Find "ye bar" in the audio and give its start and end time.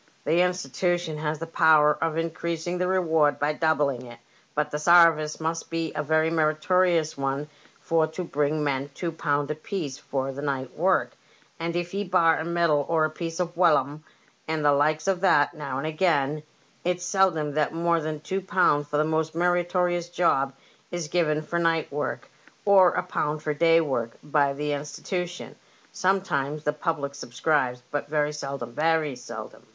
11.93-12.39